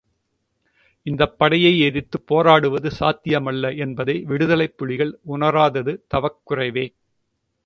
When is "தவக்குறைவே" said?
6.13-6.87